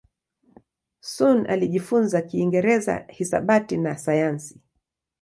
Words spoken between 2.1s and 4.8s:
Kiingereza, hisabati na sayansi.